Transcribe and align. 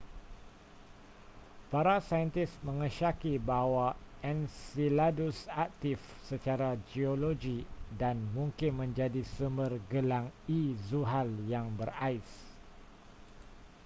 para 1.71 1.95
saintis 2.09 2.49
mengesyaki 2.67 3.33
bahawa 3.49 3.87
enceladus 4.31 5.37
aktif 5.65 5.99
secara 6.29 6.69
geologi 6.91 7.59
dan 8.01 8.15
mungkin 8.35 8.71
menjadi 8.81 9.21
sumber 9.37 9.71
gelang 9.93 10.25
e 10.59 10.73
zuhal 10.89 11.29
yang 11.53 11.67
berais 11.79 12.29